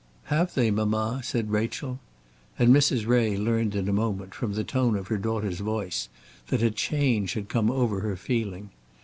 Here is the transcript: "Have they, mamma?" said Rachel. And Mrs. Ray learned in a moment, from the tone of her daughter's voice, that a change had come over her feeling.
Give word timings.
"Have 0.33 0.55
they, 0.55 0.71
mamma?" 0.71 1.21
said 1.23 1.51
Rachel. 1.51 1.99
And 2.57 2.73
Mrs. 2.75 3.05
Ray 3.05 3.37
learned 3.37 3.75
in 3.75 3.87
a 3.87 3.93
moment, 3.93 4.33
from 4.33 4.53
the 4.53 4.63
tone 4.63 4.95
of 4.95 5.09
her 5.09 5.17
daughter's 5.19 5.59
voice, 5.59 6.09
that 6.47 6.63
a 6.63 6.71
change 6.71 7.33
had 7.35 7.49
come 7.49 7.69
over 7.69 7.99
her 7.99 8.15
feeling. 8.15 8.71